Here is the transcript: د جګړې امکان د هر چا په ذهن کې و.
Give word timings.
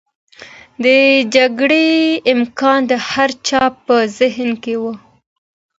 د 0.83 0.85
جګړې 1.35 1.89
امکان 2.33 2.79
د 2.91 2.93
هر 3.09 3.29
چا 3.47 3.63
په 3.85 3.95
ذهن 4.17 4.49
کې 4.63 4.75
و. 4.81 4.83